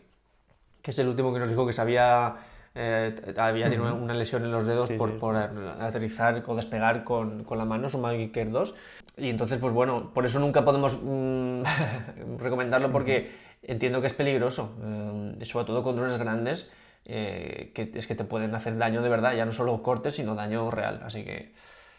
que 0.81 0.92
es 0.92 1.00
el 1.00 1.08
último 1.08 1.34
que 1.34 1.40
nos 1.40 1.50
dijo 1.50 1.66
que 1.66 1.74
se 1.74 1.81
había, 1.81 2.36
eh, 2.76 3.16
había 3.38 3.70
tenido 3.70 3.94
una 3.94 4.14
lesión 4.14 4.44
en 4.44 4.52
los 4.52 4.66
dedos 4.66 4.92
por, 4.92 5.18
por, 5.18 5.36
aterrizar 5.36 6.44
o 6.46 6.56
despegar 6.56 7.04
con, 7.04 7.44
con 7.44 7.58
la 7.58 7.66
mano, 7.66 7.90
su 7.90 7.98
Magic 7.98 8.36
Air 8.36 8.52
2. 8.52 8.76
Y 9.18 9.30
entonces, 9.30 9.60
pues 9.60 9.74
bueno, 9.74 10.12
por 10.14 10.26
eso 10.26 10.40
nunca 10.40 10.64
podemos 10.64 10.98
mm, 11.02 11.64
recomendarlo 12.40 12.92
porque 12.92 13.31
entiendo 13.64 14.02
que 14.02 14.08
es 14.08 14.14
peligroso, 14.14 14.76
eh, 14.84 15.46
sobre 15.46 15.66
todo 15.66 15.84
con 15.84 15.96
drones 15.96 16.18
grandes, 16.18 16.70
eh, 17.06 17.72
que 17.74 17.92
es 17.94 18.08
que 18.08 18.16
te 18.16 18.24
pueden 18.24 18.54
hacer 18.56 18.78
daño 18.78 19.02
de 19.02 19.10
verdad, 19.10 19.36
ya 19.36 19.46
no 19.46 19.52
solo 19.52 19.82
cortes, 19.84 20.16
sino 20.16 20.36
daño 20.36 20.72
real. 20.72 21.02
Así 21.04 21.24
que, 21.24 21.54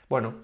bueno, 0.08 0.36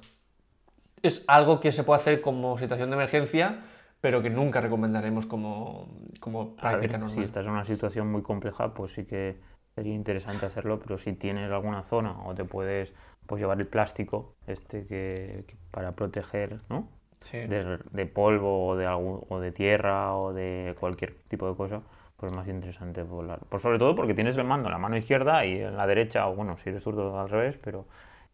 es 1.03 1.25
algo 1.27 1.61
que 1.61 1.73
se 1.73 1.85
puede 1.85 2.01
hacer 2.01 2.21
como 2.21 2.59
situación 2.59 2.91
de 2.91 2.97
emergencia 2.97 3.61
pero 4.01 4.23
que 4.23 4.31
nunca 4.31 4.61
recomendaremos 4.61 5.27
como, 5.27 5.89
como 6.21 6.57
práctica 6.57 6.99
normal. 6.99 7.17
Si 7.17 7.23
estás 7.23 7.45
en 7.45 7.53
una 7.53 7.65
situación 7.65 8.11
muy 8.11 8.23
compleja, 8.23 8.75
pues 8.75 8.93
sí 8.93 9.05
que 9.05 9.37
sería 9.75 9.95
interesante 9.95 10.47
hacerlo, 10.47 10.79
pero 10.81 10.99
si 10.99 11.13
tienes 11.13 11.51
alguna 11.51 11.83
zona 11.83 12.17
o 12.25 12.35
te 12.35 12.45
puedes 12.45 12.93
pues, 13.27 13.41
llevar 13.41 13.59
el 13.61 13.67
plástico 13.67 14.35
este 14.47 14.87
que, 14.87 15.45
para 15.71 15.93
proteger 15.93 16.61
¿no? 16.69 16.89
de, 17.31 18.07
polvo 18.07 18.69
o 18.69 18.77
de, 18.77 18.87
o 18.89 19.41
de 19.41 19.53
tierra 19.53 20.17
o 20.17 20.33
de 20.33 20.75
cualquier 20.79 21.17
tipo 21.29 21.49
de 21.49 21.57
cosa, 21.57 21.83
pues 22.17 22.33
es 22.33 22.37
más 22.37 22.49
interesante 22.49 23.03
volar. 23.03 23.41
Por 23.49 23.61
sobre 23.61 23.79
todo 23.79 23.95
porque 23.95 24.15
tienes 24.15 24.37
el 24.37 24.45
mando 24.45 24.69
en 24.69 24.73
la 24.73 24.79
mano 24.79 24.97
izquierda 24.97 25.45
y 25.45 25.61
en 25.61 25.77
la 25.77 25.87
derecha, 25.87 26.29
o 26.29 26.35
bueno, 26.35 26.57
si 26.63 26.71
eres 26.71 26.83
zurdo 26.83 27.19
al 27.19 27.29
revés, 27.29 27.59
pero 27.63 27.87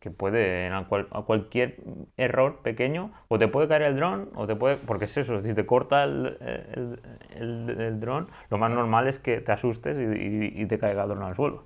que 0.02 0.10
puede, 0.10 0.66
a, 0.66 0.84
cualquier 0.88 1.76
error 2.16 2.58
pequeño, 2.62 3.12
o 3.28 3.38
te 3.38 3.46
puede 3.46 3.69
caer 3.69 3.82
el 3.82 3.94
dron, 3.94 4.31
o 4.34 4.49
te 4.49 4.56
puede, 4.56 4.76
porque 4.76 5.04
es 5.04 5.16
eso, 5.16 5.40
si 5.43 5.54
te 5.54 5.64
corta 5.64 6.02
el, 6.02 6.99
el, 7.37 8.00
dron, 8.00 8.28
lo 8.50 8.58
más 8.58 8.72
normal 8.72 9.06
es 9.06 9.20
que 9.20 9.40
te 9.40 9.52
asustes 9.52 9.96
y, 9.96 10.66
te 10.66 10.78
caiga 10.81 11.04
el 11.04 11.08
dron 11.08 11.22
al 11.22 11.37
suelo. 11.37 11.62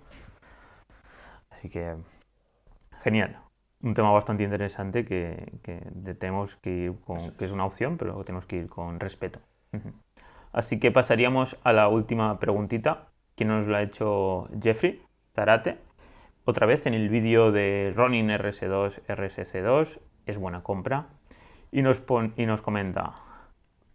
Así 1.48 1.70
que, 1.70 1.96
genial. 3.02 3.38
Un 3.80 3.94
tema 3.94 4.10
bastante 4.10 4.42
interesante 4.42 5.06
que, 5.06 5.52
tenemos 6.18 6.56
que 6.56 6.70
ir 6.70 6.94
con, 7.06 7.30
que 7.38 7.46
es 7.46 7.52
una 7.52 7.64
opción, 7.64 7.96
pero 7.96 8.22
tenemos 8.22 8.44
que 8.44 8.56
ir 8.56 8.68
con 8.68 9.00
respeto. 9.00 9.40
Así 10.52 10.78
que 10.78 10.90
pasaríamos 10.90 11.56
a 11.64 11.72
la 11.72 11.88
última 11.88 12.38
preguntita, 12.38 13.08
que 13.34 13.46
nos 13.46 13.66
la 13.66 13.78
ha 13.78 13.82
hecho 13.82 14.48
Jeffrey 14.62 15.00
Zarate 15.34 15.85
otra 16.46 16.66
vez 16.66 16.86
en 16.86 16.94
el 16.94 17.08
vídeo 17.08 17.50
de 17.50 17.92
Ronin 17.94 18.28
RS2 18.28 19.02
RSC2, 19.06 19.98
es 20.26 20.38
buena 20.38 20.62
compra, 20.62 21.08
y 21.72 21.82
nos, 21.82 22.02
y 22.36 22.46
nos 22.46 22.62
comenta, 22.62 23.14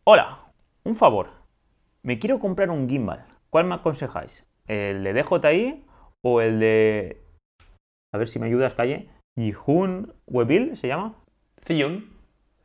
hola, 0.03 0.51
un 0.83 0.95
favor, 0.95 1.29
me 2.03 2.19
quiero 2.19 2.39
comprar 2.39 2.69
un 2.69 2.89
gimbal, 2.89 3.25
¿cuál 3.49 3.65
me 3.65 3.75
aconsejáis? 3.75 4.45
¿El 4.67 5.03
de 5.03 5.13
DJI 5.13 5.85
o 6.21 6.41
el 6.41 6.59
de... 6.59 7.23
A 8.13 8.17
ver 8.17 8.27
si 8.27 8.37
me 8.37 8.47
ayudas, 8.47 8.73
calle. 8.73 9.09
Yihun 9.37 10.13
Webil 10.27 10.75
se 10.75 10.89
llama? 10.89 11.15
Ziyun. 11.65 12.09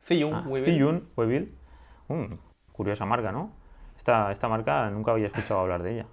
Ziyun 0.03 0.35
ah, 0.35 0.45
Ziyun 0.65 1.09
Webil. 1.17 1.55
Mm, 2.09 2.35
curiosa 2.73 3.07
marca, 3.07 3.31
¿no? 3.31 3.53
Esta, 3.97 4.33
esta 4.33 4.49
marca 4.49 4.91
nunca 4.91 5.13
había 5.13 5.29
escuchado 5.29 5.61
hablar 5.61 5.85
de 5.85 5.93
ella, 5.93 6.07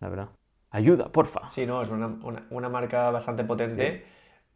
la 0.00 0.08
verdad. 0.08 0.30
Ayuda, 0.70 1.10
porfa. 1.10 1.50
Sí, 1.52 1.66
no, 1.66 1.82
es 1.82 1.90
una, 1.90 2.16
una, 2.50 2.68
marca 2.68 3.10
bastante 3.10 3.44
potente. 3.44 4.04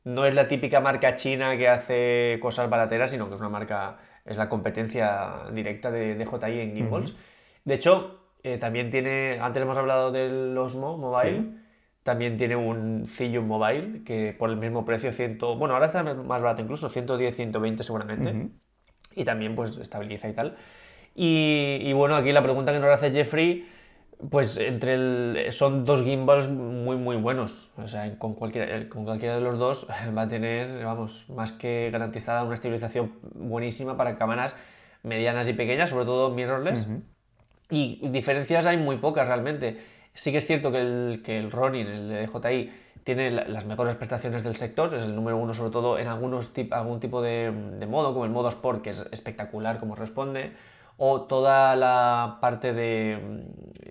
No 0.04 0.24
es 0.24 0.34
la 0.34 0.46
típica 0.46 0.80
marca 0.80 1.16
china 1.16 1.56
que 1.56 1.68
hace 1.68 2.38
cosas 2.40 2.70
barateras, 2.70 3.10
sino 3.10 3.28
que 3.28 3.34
es 3.34 3.40
una 3.40 3.48
marca, 3.48 3.98
es 4.24 4.36
la 4.36 4.48
competencia 4.48 5.46
directa 5.52 5.90
de 5.90 6.14
DJI 6.14 6.60
en 6.60 6.74
gimbals. 6.76 7.14
De 7.64 7.74
hecho, 7.74 8.20
eh, 8.44 8.58
también 8.58 8.90
tiene, 8.90 9.38
antes 9.40 9.62
hemos 9.62 9.76
hablado 9.76 10.12
del 10.12 10.56
Osmo 10.56 10.98
Mobile, 10.98 11.56
también 12.04 12.36
tiene 12.36 12.54
un 12.54 13.08
Zhiyun 13.08 13.48
Mobile, 13.48 14.04
que 14.04 14.36
por 14.38 14.50
el 14.50 14.56
mismo 14.56 14.84
precio, 14.84 15.10
100, 15.10 15.38
bueno, 15.58 15.74
ahora 15.74 15.86
está 15.86 16.02
más 16.04 16.42
barato 16.42 16.62
incluso, 16.62 16.90
110, 16.90 17.34
120 17.34 17.82
seguramente. 17.82 18.50
Y 19.16 19.24
también 19.24 19.56
pues 19.56 19.78
estabiliza 19.78 20.28
y 20.28 20.32
tal. 20.34 20.56
Y, 21.14 21.78
y, 21.80 21.92
bueno, 21.92 22.16
aquí 22.16 22.32
la 22.32 22.42
pregunta 22.42 22.72
que 22.72 22.80
nos 22.80 22.90
hace 22.90 23.12
Jeffrey 23.12 23.66
pues 24.30 24.56
entre 24.56 24.94
el, 24.94 25.46
son 25.52 25.84
dos 25.84 26.02
gimbals 26.02 26.48
muy 26.48 26.96
muy 26.96 27.16
buenos. 27.16 27.70
O 27.76 27.88
sea, 27.88 28.18
con 28.18 28.34
cualquiera, 28.34 28.88
con 28.88 29.04
cualquiera 29.04 29.36
de 29.36 29.40
los 29.40 29.58
dos 29.58 29.86
va 30.16 30.22
a 30.22 30.28
tener, 30.28 30.84
vamos, 30.84 31.28
más 31.30 31.52
que 31.52 31.90
garantizada 31.92 32.44
una 32.44 32.54
estabilización 32.54 33.12
buenísima 33.34 33.96
para 33.96 34.16
cámaras 34.16 34.56
medianas 35.02 35.46
y 35.48 35.52
pequeñas, 35.52 35.90
sobre 35.90 36.06
todo 36.06 36.30
mirrorless. 36.30 36.88
Y 37.70 38.08
diferencias 38.08 38.66
hay 38.66 38.76
muy 38.76 38.96
pocas 38.96 39.28
realmente. 39.28 39.80
Sí 40.14 40.32
que 40.32 40.38
es 40.38 40.46
cierto 40.46 40.70
que 40.70 40.80
el, 40.80 41.22
que 41.24 41.38
el 41.38 41.50
Ronin, 41.50 41.86
el 41.86 42.08
de 42.08 42.26
DJI, 42.26 42.72
tiene 43.04 43.30
las 43.30 43.66
mejores 43.66 43.96
prestaciones 43.96 44.42
del 44.42 44.56
sector, 44.56 44.94
es 44.94 45.04
el 45.04 45.14
número 45.14 45.36
uno 45.36 45.52
sobre 45.52 45.70
todo 45.70 45.98
en 45.98 46.08
algunos 46.08 46.50
algún 46.70 47.00
tipo 47.00 47.20
de, 47.20 47.52
de 47.78 47.86
modo, 47.86 48.12
como 48.12 48.24
el 48.24 48.30
modo 48.30 48.48
Sport, 48.48 48.82
que 48.82 48.90
es 48.90 49.06
espectacular 49.12 49.78
como 49.78 49.94
responde, 49.94 50.52
o 50.96 51.22
toda 51.22 51.76
la 51.76 52.38
parte 52.40 52.72
de 52.72 53.18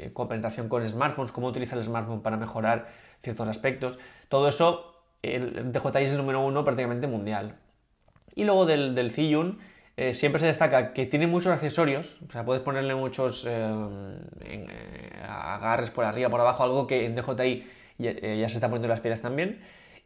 mm, 0.08 0.14
cooperación 0.14 0.70
con 0.70 0.88
smartphones, 0.88 1.32
cómo 1.32 1.48
utilizar 1.48 1.78
el 1.78 1.84
smartphone 1.84 2.22
para 2.22 2.38
mejorar 2.38 2.88
ciertos 3.22 3.48
aspectos. 3.48 4.00
Todo 4.30 4.48
eso, 4.48 5.02
el 5.22 5.72
DJI 5.72 6.04
es 6.04 6.12
el 6.12 6.18
número 6.18 6.42
uno 6.46 6.64
prácticamente 6.64 7.08
mundial. 7.08 7.56
Y 8.36 8.46
luego 8.46 8.66
del, 8.66 8.96
del 8.96 9.12
Zhiyun, 9.12 9.60
eh, 9.96 10.16
siempre 10.16 10.40
se 10.40 10.48
destaca 10.48 10.92
que 10.94 11.06
tiene 11.06 11.28
muchos 11.28 11.52
accesorios, 11.52 12.20
o 12.28 12.32
sea, 12.32 12.44
puedes 12.44 12.64
ponerle 12.64 12.96
muchos 12.96 13.46
eh, 13.48 13.70
eh, 14.42 14.68
agarres 15.28 15.92
por 15.92 16.04
arriba, 16.04 16.30
por 16.30 16.40
abajo, 16.40 16.64
algo 16.64 16.88
que 16.88 17.06
en 17.06 17.16
DJI 17.16 17.64
ya, 18.00 18.50
se 18.50 18.56
está 18.56 18.70
poniendo 18.70 18.88
las 18.88 19.02
pilas 19.02 19.22
también. 19.22 19.62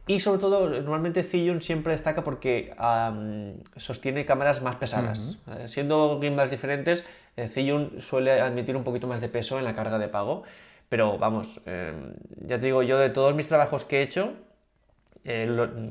Y 0.07 0.19
sobre 0.19 0.39
todo, 0.39 0.69
normalmente 0.69 1.23
Zhiyun 1.23 1.61
siempre 1.61 1.93
destaca 1.93 2.23
porque 2.23 2.73
sostiene 3.75 4.25
cámaras 4.25 4.61
más 4.61 4.77
pesadas. 4.77 5.37
siendo 5.65 6.19
gimbals 6.21 6.49
diferentes, 6.49 7.05
Zhiyun 7.37 8.01
suele 8.01 8.39
admitir 8.39 8.75
un 8.75 8.83
poquito 8.83 9.07
más 9.07 9.21
de 9.21 9.29
peso 9.29 9.59
en 9.59 9.65
la 9.65 9.75
carga 9.75 9.99
de 9.99 10.07
pago. 10.07 10.43
Pero 10.89 11.17
vamos, 11.17 11.59
ya 11.65 12.59
te 12.59 12.65
digo, 12.65 12.81
yo 12.83 12.97
de 12.97 13.09
todos 13.09 13.35
mis 13.35 13.47
trabajos 13.47 13.83
que 13.83 13.99
he 13.99 14.01
hecho 14.03 14.33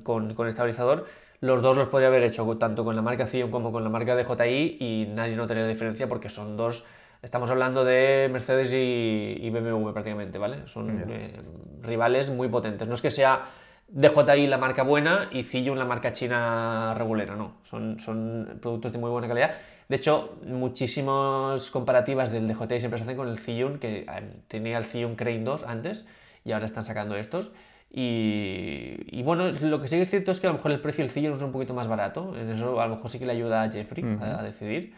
con, 0.03 0.33
con 0.35 0.49
estabilizador, 0.49 1.07
los 1.41 1.63
dos 1.63 1.77
los 1.77 1.89
podría 1.89 2.09
haber 2.09 2.23
hecho 2.23 2.47
tanto 2.57 2.85
con 2.85 2.97
la 2.97 3.03
marca 3.03 3.27
Zion 3.27 3.51
como 3.51 3.73
con 3.73 3.85
la 3.85 3.91
marca 3.91 4.17
DJI 4.17 4.79
y 4.81 5.07
nadie 5.15 5.37
notaría 5.37 5.67
diferencia 5.67 6.09
porque 6.09 6.29
son 6.29 6.57
dos, 6.57 6.85
estamos 7.23 7.51
hablando 7.51 7.85
de 7.85 8.29
Mercedes 8.33 8.73
y, 8.75 9.51
BMW 9.51 9.93
prácticamente, 9.93 10.39
¿vale? 10.39 10.67
Son 10.67 11.05
eh, 11.11 11.41
rivales 11.83 12.31
muy 12.31 12.49
potentes. 12.49 12.89
No 12.89 12.95
es 12.95 13.03
que 13.03 13.11
sea 13.11 13.51
DJI 13.89 14.47
la 14.47 14.59
marca 14.59 14.83
buena 14.83 15.29
y 15.33 15.45
Zhiyun 15.45 15.79
la 15.79 15.85
marca 15.85 16.13
china 16.13 16.95
regulera, 16.95 17.37
no, 17.37 17.59
son, 17.65 17.99
son 18.01 18.59
productos 18.61 18.93
de 18.93 18.99
muy 18.99 19.11
buena 19.11 19.29
calidad. 19.29 19.55
De 19.89 19.97
hecho, 19.97 20.39
muchísimas 20.45 21.71
comparativas 21.71 22.33
del 22.33 22.49
DJI 22.49 22.81
siempre 22.81 22.99
se 22.99 23.05
hacen 23.05 23.17
con 23.17 23.29
el 23.29 23.39
Zhiyun, 23.39 23.79
que 23.79 24.07
tenía 24.49 24.79
el 24.79 24.85
Zhiyun 24.85 25.15
Crane 25.15 25.45
2 25.45 25.65
antes 25.65 26.05
y 26.45 26.53
ahora 26.53 26.67
están 26.67 26.85
sacando 26.85 27.17
estos. 27.17 27.53
Y, 27.91 29.23
bueno, 29.23 29.51
lo 29.51 29.81
que 29.81 29.89
sí 29.89 29.97
que 29.97 30.03
es 30.03 30.11
cierto 30.11 30.31
es 30.31 30.41
que 30.41 30.47
a 30.47 30.51
lo 30.51 30.57
mejor 30.57 30.73
el 30.73 30.81
precio 30.81 31.03
del 31.05 31.13
Zillion 31.13 31.35
es 31.35 31.43
un 31.43 31.53
poquito 31.53 31.75
más 31.75 31.89
barato. 31.89 32.37
En 32.37 32.51
eso 32.51 32.81
a 32.81 32.87
lo 32.87 32.97
mejor 32.97 33.11
sí 33.11 33.19
que 33.19 33.27
le 33.27 33.33
ayuda 33.33 33.63
a 33.63 33.71
Jeffrey 33.71 34.05
a, 34.21 34.43
decidir. 34.43 34.95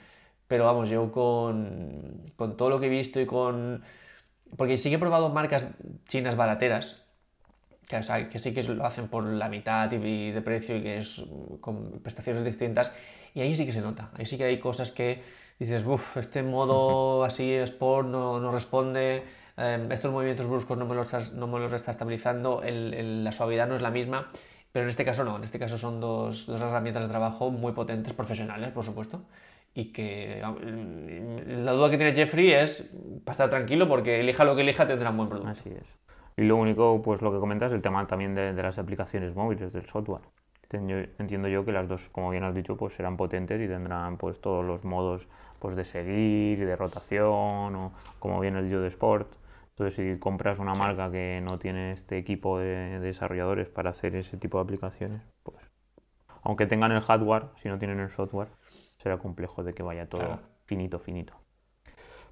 Pero 0.46 0.64
vamos, 0.64 0.88
yo 0.88 1.12
con, 1.12 2.32
con, 2.36 2.56
todo 2.56 2.70
lo 2.70 2.80
que 2.80 2.86
he 2.86 2.90
visto 2.90 3.20
y 3.20 3.26
con... 3.26 3.82
Porque 4.56 4.78
sí 4.78 4.88
que 4.88 4.96
he 4.96 4.98
probado 4.98 5.28
marcas 5.28 5.66
chinas 6.06 6.34
barateras, 6.34 7.06
que, 7.88 8.00
que 8.30 8.38
sí 8.38 8.54
que 8.54 8.62
lo 8.62 8.84
hacen 8.84 9.08
por 9.08 9.24
la 9.24 9.48
mitad 9.48 9.90
y, 9.92 10.30
de 10.30 10.42
precio 10.42 10.76
y 10.76 10.82
que 10.82 10.98
es 10.98 11.22
con 11.60 12.00
prestaciones 12.02 12.44
distintas. 12.44 12.92
Y 13.34 13.40
ahí 13.40 13.54
sí 13.54 13.66
que 13.66 13.72
se 13.72 13.80
nota. 13.80 14.10
Ahí 14.14 14.26
sí 14.26 14.36
que 14.36 14.44
hay 14.44 14.58
cosas 14.58 14.90
que 14.90 15.22
dices, 15.58 15.84
uff, 15.86 16.16
este 16.16 16.42
modo 16.42 17.24
así 17.24 17.52
sport 17.52 18.08
no, 18.08 18.40
no 18.40 18.52
responde 18.52 19.22
Em, 19.58 19.90
estos 19.90 20.12
movimientos 20.12 20.46
bruscos 20.46 20.78
no 20.78 20.86
me 20.86 20.94
los, 20.94 21.32
no 21.32 21.48
me 21.48 21.58
los 21.58 21.72
está 21.72 21.90
estabilizando, 21.90 22.62
la 22.64 23.32
suavidad 23.32 23.66
no 23.66 23.74
es 23.74 23.82
la 23.82 23.90
misma, 23.90 24.28
pero 24.70 24.84
en 24.84 24.88
este 24.88 25.04
caso 25.04 25.24
no, 25.24 25.36
en 25.36 25.42
este 25.42 25.58
caso 25.58 25.76
son 25.76 26.00
dos, 26.00 26.46
dos 26.46 26.60
herramientas 26.60 27.02
de 27.02 27.08
trabajo 27.08 27.50
muy 27.50 27.72
potentes, 27.72 28.12
profesionales, 28.12 28.70
por 28.70 28.84
supuesto, 28.84 29.24
y 29.74 29.86
que 29.86 30.40
la 30.40 31.72
duda 31.72 31.90
que 31.90 31.96
tiene 31.96 32.14
Jeffrey 32.14 32.52
es 32.52 32.88
para 33.24 33.32
estar 33.32 33.50
tranquilo 33.50 33.88
porque 33.88 34.20
elija 34.20 34.44
lo 34.44 34.54
que 34.54 34.62
elija 34.62 34.86
tendrá 34.86 35.10
un 35.10 35.16
buen 35.16 35.28
producto. 35.28 35.50
Así 35.50 35.70
es. 35.70 35.97
Y 36.38 36.44
lo 36.44 36.54
único, 36.54 37.02
pues 37.02 37.20
lo 37.20 37.32
que 37.32 37.40
comentas, 37.40 37.72
el 37.72 37.82
tema 37.82 38.06
también 38.06 38.32
de, 38.36 38.52
las 38.52 38.78
aplicaciones 38.78 39.34
móviles, 39.34 39.72
del 39.72 39.84
software. 39.86 40.22
Entiendo 40.70 41.48
yo 41.48 41.64
que 41.64 41.72
las 41.72 41.88
dos, 41.88 42.08
como 42.10 42.30
bien 42.30 42.44
has 42.44 42.54
dicho, 42.54 42.76
pues 42.76 42.94
serán 42.94 43.16
potentes 43.16 43.60
y 43.60 43.66
tendrán 43.66 44.18
pues 44.18 44.40
todos 44.40 44.64
los 44.64 44.84
modos 44.84 45.26
pues 45.58 45.74
de 45.74 45.84
seguir 45.84 46.60
y 46.60 46.64
de 46.64 46.76
rotación 46.76 47.74
o 47.74 47.92
como 48.20 48.38
bien 48.38 48.54
el 48.54 48.66
vídeo 48.66 48.80
de 48.80 48.86
Sport. 48.86 49.32
Entonces, 49.70 49.94
si 49.96 50.20
compras 50.20 50.60
una 50.60 50.74
marca 50.74 51.10
que 51.10 51.42
no 51.42 51.58
tiene 51.58 51.90
este 51.90 52.18
equipo 52.18 52.60
de, 52.60 53.00
desarrolladores 53.00 53.68
para 53.68 53.90
hacer 53.90 54.14
ese 54.14 54.36
tipo 54.36 54.58
de 54.58 54.62
aplicaciones, 54.62 55.22
pues 55.42 55.58
aunque 56.42 56.66
tengan 56.66 56.92
el 56.92 57.00
hardware, 57.00 57.46
si 57.56 57.68
no 57.68 57.80
tienen 57.80 57.98
el 57.98 58.10
software, 58.10 58.48
será 59.02 59.18
complejo 59.18 59.64
de 59.64 59.74
que 59.74 59.82
vaya 59.82 60.08
todo 60.08 60.38
finito, 60.66 61.00
finito. 61.00 61.34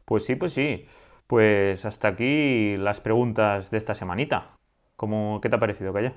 Pues 0.04 0.24
sí, 0.24 0.36
pues 0.36 0.52
sí. 0.52 0.86
Pues 1.26 1.84
hasta 1.84 2.08
aquí 2.08 2.76
las 2.76 3.00
preguntas 3.00 3.70
de 3.70 3.78
esta 3.78 3.94
semanita. 3.94 4.56
¿Cómo, 4.96 5.40
¿Qué 5.40 5.48
te 5.48 5.56
ha 5.56 5.60
parecido, 5.60 5.92
Calle? 5.92 6.12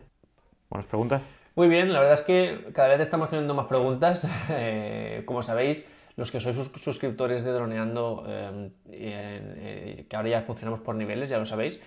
¿Buenas 0.69 0.85
preguntas? 0.85 1.21
Muy 1.55 1.67
bien, 1.67 1.91
la 1.91 1.99
verdad 1.99 2.19
es 2.19 2.21
que 2.21 2.71
cada 2.73 2.89
vez 2.89 3.01
estamos 3.01 3.29
teniendo 3.29 3.53
más 3.53 3.67
preguntas. 3.67 4.27
Eh, 4.49 5.23
como 5.25 5.41
sabéis, 5.41 5.83
los 6.15 6.31
que 6.31 6.39
sois 6.39 6.55
suscriptores 6.75 7.43
de 7.43 7.51
Droneando, 7.51 8.23
em, 8.27 8.69
eh, 8.91 10.05
que 10.07 10.15
ahora 10.15 10.29
ya 10.29 10.41
funcionamos 10.43 10.81
por 10.81 10.95
niveles, 10.95 11.29
ya 11.29 11.37
lo 11.37 11.45
sabéis, 11.45 11.79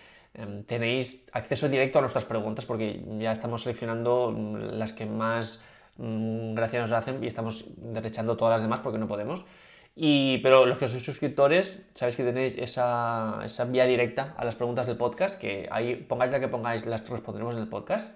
tenéis 0.66 1.26
acceso 1.32 1.68
directo 1.68 1.98
a 1.98 2.00
nuestras 2.00 2.24
preguntas 2.24 2.64
porque 2.64 3.02
ya 3.18 3.32
estamos 3.32 3.62
seleccionando 3.62 4.30
mm, 4.30 4.78
las 4.78 4.92
que 4.92 5.06
más 5.06 5.62
mm, 5.98 6.54
gracia 6.54 6.80
nos 6.80 6.92
hacen 6.92 7.22
y 7.22 7.26
estamos 7.26 7.66
desechando 7.76 8.36
todas 8.36 8.52
las 8.52 8.62
demás 8.62 8.80
porque 8.80 8.98
no 8.98 9.06
podemos. 9.06 9.44
Y, 9.94 10.38
pero 10.38 10.64
los 10.64 10.78
que 10.78 10.88
sois 10.88 11.04
suscriptores, 11.04 11.84
sabéis 11.94 12.16
que 12.16 12.24
tenéis 12.24 12.56
esa, 12.56 13.40
esa, 13.44 13.64
vía 13.64 13.84
directa 13.84 14.34
a 14.38 14.44
las 14.44 14.54
preguntas 14.54 14.86
del 14.86 14.96
podcast, 14.96 15.38
que 15.38 15.68
ahí 15.70 15.96
pongáis 15.96 16.32
ya 16.32 16.40
que 16.40 16.48
pongáis, 16.48 16.86
las 16.86 17.06
responderemos 17.08 17.56
en 17.56 17.62
el 17.62 17.68
podcast. 17.68 18.10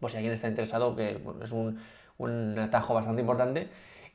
Pues 0.00 0.12
si 0.12 0.18
alguien 0.18 0.34
está 0.34 0.48
interesado, 0.48 0.96
que 0.96 1.18
es 1.42 1.52
un, 1.52 1.78
un 2.18 2.58
atajo 2.58 2.94
bastante 2.94 3.20
importante. 3.20 3.68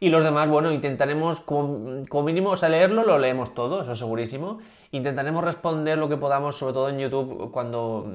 Y 0.04 0.10
los 0.10 0.24
demás, 0.24 0.50
bueno, 0.50 0.72
intentaremos 0.72 1.42
como, 1.42 2.24
mínimo, 2.24 2.50
o 2.50 2.68
leerlo 2.68 3.04
lo 3.04 3.20
leemos 3.20 3.54
todo, 3.54 3.84
eso 3.84 3.96
segurísimo. 3.96 4.58
Intentaremos 4.90 5.44
responder 5.44 6.00
lo 6.00 6.10
que 6.10 6.18
podamos, 6.18 6.58
sobre 6.58 6.74
todo 6.74 6.90
en 6.90 6.98
YouTube, 6.98 7.52
cuando, 7.52 8.12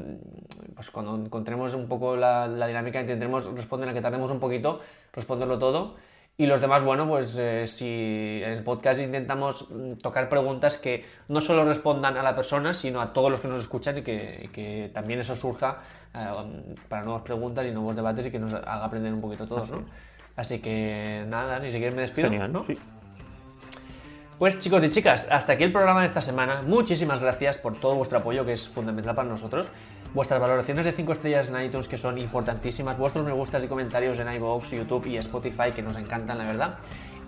pues 0.75 0.91
cuando 0.91 1.15
encontremos 1.15 1.75
un 1.75 1.87
poco 1.87 2.17
la, 2.17 2.49
dinámica, 2.67 3.01
intentaremos 3.01 3.45
responder, 3.55 3.89
a 3.89 3.95
que 3.95 4.01
tardemos 4.01 4.33
un 4.33 4.41
poquito, 4.41 4.81
responderlo 5.13 5.61
todo. 5.61 5.95
Y 6.39 6.45
los 6.45 6.61
demás, 6.61 6.83
bueno, 6.83 7.09
pues 7.09 7.35
eh, 7.39 7.67
si 7.67 8.43
en 8.45 8.51
el 8.51 8.63
podcast 8.63 9.01
intentamos 9.01 9.69
tocar 10.03 10.29
preguntas 10.29 10.77
que 10.77 11.07
no 11.29 11.41
solo 11.41 11.65
respondan 11.65 12.19
a 12.19 12.23
la 12.23 12.37
persona, 12.37 12.75
sino 12.75 13.01
a 13.01 13.15
todos 13.15 13.31
los 13.31 13.41
que 13.41 13.49
nos 13.49 13.59
escuchan 13.61 13.97
y 13.99 14.03
que, 14.03 14.91
también 14.93 15.21
eso 15.21 15.35
surja 15.35 15.79
eh, 16.15 16.27
para 16.91 17.05
nuevas 17.05 17.23
preguntas 17.23 17.67
y 17.67 17.71
nuevos 17.71 17.97
debates 17.97 18.27
y 18.27 18.31
que 18.31 18.39
nos 18.39 18.53
haga 18.53 18.85
aprender 18.85 19.15
un 19.15 19.23
poquito 19.23 19.47
todos, 19.47 19.71
¿no? 19.71 19.85
Así 20.37 20.59
que 20.59 21.25
nada, 21.27 21.59
ni 21.59 21.73
siquiera 21.73 21.95
me 21.95 22.03
despido. 22.03 22.29
Genial, 22.29 22.53
¿no? 22.53 22.65
Sí. 22.65 22.75
Pues 24.39 24.61
chicos 24.61 24.85
y 24.85 24.91
chicas, 24.91 25.27
hasta 25.31 25.55
aquí 25.55 25.65
el 25.65 25.73
programa 25.73 26.03
de 26.03 26.09
esta 26.09 26.21
semana. 26.21 26.61
Muchísimas 26.61 27.21
gracias 27.21 27.57
por 27.57 27.75
todo 27.75 27.95
vuestro 27.95 28.19
apoyo, 28.19 28.45
que 28.45 28.53
es 28.53 28.69
fundamental 28.69 29.15
para 29.15 29.31
nosotros. 29.31 29.67
Vuestras 30.13 30.39
valoraciones 30.39 30.85
de 30.85 30.93
5 30.93 31.13
estrellas 31.13 31.49
en 31.49 31.59
iTunes, 31.65 31.89
que 31.89 31.97
son 31.97 32.19
importantísimas. 32.19 32.99
Vuestros 32.99 33.25
me 33.25 33.33
gustas 33.33 33.65
y 33.65 33.67
comentarios 33.67 34.19
en 34.19 34.31
iVoox, 34.35 34.73
YouTube 34.73 35.07
y 35.07 35.17
Spotify, 35.17 35.73
que 35.75 35.81
nos 35.81 35.97
encantan, 35.97 36.37
la 36.37 36.45
verdad. 36.45 36.75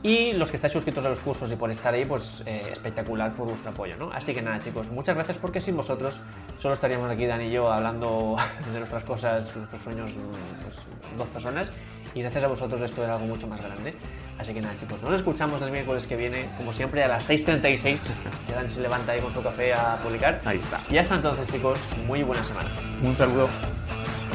Y 0.02 0.34
los 0.34 0.50
que 0.50 0.56
estáis 0.56 0.74
suscritos 0.74 1.02
a 1.02 1.08
los 1.08 1.18
cursos 1.20 1.50
y 1.50 1.56
por 1.56 1.70
estar 1.70 1.94
ahí, 1.94 2.04
pues 2.04 2.42
eh, 2.44 2.60
espectacular 2.70 3.32
por 3.32 3.48
vuestro 3.48 3.70
apoyo, 3.70 3.96
¿no? 3.96 4.12
Así 4.12 4.34
que 4.34 4.42
nada, 4.42 4.60
chicos, 4.60 4.90
muchas 4.90 5.16
gracias 5.16 5.38
porque 5.38 5.62
sin 5.62 5.76
vosotros 5.76 6.20
solo 6.58 6.74
estaríamos 6.74 7.10
aquí, 7.10 7.24
Dani 7.24 7.46
y 7.46 7.52
yo, 7.52 7.72
hablando 7.72 8.36
de 8.72 8.80
nuestras 8.80 9.04
cosas, 9.04 9.56
nuestros 9.56 9.80
sueños, 9.80 10.10
pues, 10.12 10.76
dos 11.16 11.26
personas 11.28 11.70
y 12.14 12.22
gracias 12.22 12.44
a 12.44 12.48
vosotros 12.48 12.80
esto 12.80 13.04
era 13.04 13.14
algo 13.14 13.26
mucho 13.26 13.46
más 13.46 13.60
grande. 13.60 13.94
Así 14.38 14.54
que 14.54 14.60
nada, 14.60 14.74
chicos, 14.78 15.02
nos 15.02 15.14
escuchamos 15.14 15.60
el 15.62 15.70
miércoles 15.70 16.06
que 16.06 16.16
viene, 16.16 16.48
como 16.56 16.72
siempre, 16.72 17.02
a 17.02 17.08
las 17.08 17.28
6.36. 17.28 17.98
Que 18.46 18.52
Dan 18.54 18.70
se 18.70 18.80
levanta 18.80 19.12
ahí 19.12 19.20
con 19.20 19.34
su 19.34 19.42
café 19.42 19.74
a 19.74 19.96
publicar. 19.96 20.40
Ahí 20.44 20.58
está. 20.58 20.80
Y 20.90 20.98
hasta 20.98 21.16
entonces, 21.16 21.48
chicos, 21.48 21.78
muy 22.06 22.22
buena 22.22 22.44
semana. 22.44 22.70
Un 23.02 23.16
saludo. 23.16 23.48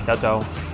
Chao, 0.05 0.17
chao. 0.17 0.72